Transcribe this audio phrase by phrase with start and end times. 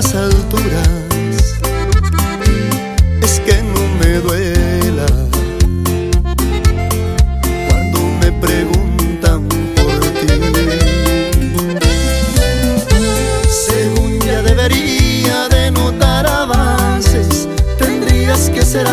[0.00, 0.88] estas alturas
[3.22, 5.06] es que no me duela
[7.68, 9.46] cuando me preguntan
[9.76, 10.26] por ti.
[13.46, 17.46] Según ya debería de notar avances,
[17.78, 18.86] tendrías que ser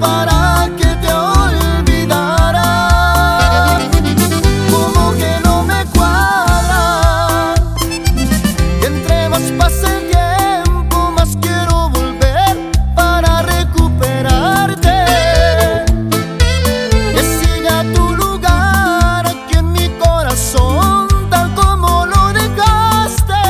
[0.00, 2.62] para que te olvidara.
[4.70, 7.54] Como que no me cuadra.
[8.82, 15.04] Entre más pasa el tiempo, más quiero volver para recuperarte.
[17.14, 23.42] Es a tu lugar aquí en mi corazón, tal como lo dejaste.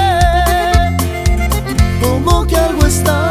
[2.01, 3.26] Como que algo está.